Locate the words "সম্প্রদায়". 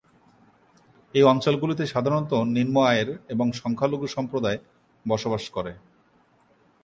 4.15-4.59